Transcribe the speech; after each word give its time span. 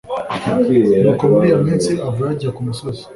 Nuko 1.01 1.23
muri 1.31 1.45
iyo 1.49 1.59
minsi 1.65 1.91
avayo 2.07 2.31
ajya 2.33 2.49
ku 2.55 2.61
musozi 2.67 3.03